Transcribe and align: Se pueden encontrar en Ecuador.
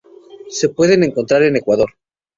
Se 0.49 0.69
pueden 0.69 1.03
encontrar 1.03 1.43
en 1.43 1.57
Ecuador. 1.57 1.93